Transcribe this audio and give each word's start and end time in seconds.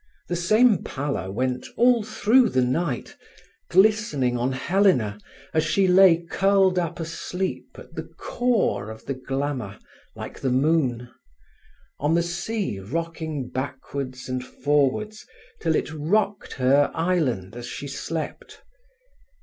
The 0.29 0.35
same 0.35 0.79
pallor 0.83 1.31
went 1.31 1.63
through 1.63 1.73
all 1.77 2.49
the 2.49 2.63
night, 2.65 3.15
glistening 3.69 4.35
on 4.35 4.51
Helena 4.51 5.19
as 5.53 5.63
she 5.63 5.87
lay 5.87 6.23
curled 6.23 6.79
up 6.79 6.99
asleep 6.99 7.75
at 7.75 7.93
the 7.93 8.09
core 8.17 8.89
of 8.89 9.05
the 9.05 9.13
glamour, 9.13 9.77
like 10.15 10.39
the 10.39 10.49
moon; 10.49 11.09
on 11.99 12.15
the 12.15 12.23
sea 12.23 12.79
rocking 12.79 13.49
backwards 13.51 14.27
and 14.27 14.43
forwards 14.43 15.23
till 15.59 15.75
it 15.75 15.93
rocked 15.93 16.53
her 16.53 16.89
island 16.95 17.55
as 17.55 17.67
she 17.67 17.87
slept. 17.87 18.63